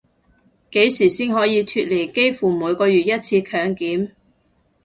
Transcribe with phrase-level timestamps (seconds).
[0.71, 4.09] 幾時先可以脫離幾乎每個月一次強檢